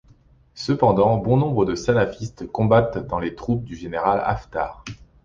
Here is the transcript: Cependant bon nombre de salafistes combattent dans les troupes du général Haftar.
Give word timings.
Cependant 0.55 1.17
bon 1.19 1.37
nombre 1.37 1.63
de 1.63 1.75
salafistes 1.75 2.47
combattent 2.51 2.97
dans 2.97 3.19
les 3.19 3.35
troupes 3.35 3.65
du 3.65 3.75
général 3.75 4.19
Haftar. 4.25 4.83